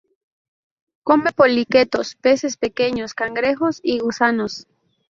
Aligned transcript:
Come 1.03 1.31
poliquetos, 1.31 2.15
peces 2.15 2.57
pequeños, 2.57 3.13
cangrejos 3.13 3.79
y 3.83 3.99
gusanos. 3.99 4.65